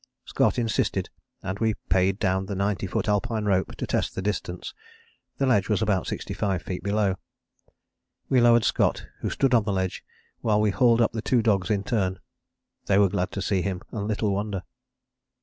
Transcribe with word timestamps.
Scott 0.25 0.57
insisted, 0.57 1.11
and 1.43 1.59
we 1.59 1.75
paid 1.87 2.17
down 2.17 2.47
the 2.47 2.55
90 2.55 2.87
foot 2.87 3.07
Alpine 3.07 3.45
rope 3.45 3.75
to 3.75 3.85
test 3.85 4.15
the 4.15 4.21
distance. 4.23 4.73
The 5.37 5.45
ledge 5.45 5.69
was 5.69 5.79
about 5.79 6.07
65 6.07 6.63
feet 6.63 6.81
below. 6.81 7.19
We 8.27 8.41
lowered 8.41 8.63
Scott, 8.65 9.05
who 9.19 9.29
stood 9.29 9.53
on 9.53 9.63
the 9.63 9.71
ledge 9.71 10.03
while 10.39 10.59
we 10.59 10.71
hauled 10.71 11.01
up 11.01 11.11
the 11.13 11.21
two 11.21 11.43
dogs 11.43 11.69
in 11.69 11.83
turn. 11.83 12.17
They 12.87 12.97
were 12.97 13.09
glad 13.09 13.31
to 13.33 13.43
see 13.43 13.61
him, 13.61 13.83
and 13.91 14.07
little 14.07 14.33
wonder! 14.33 14.63